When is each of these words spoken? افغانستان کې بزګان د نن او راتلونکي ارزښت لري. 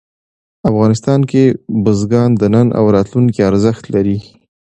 افغانستان 0.69 1.19
کې 1.29 1.43
بزګان 1.83 2.29
د 2.37 2.43
نن 2.53 2.67
او 2.79 2.85
راتلونکي 2.95 3.39
ارزښت 3.49 3.83
لري. 3.95 4.17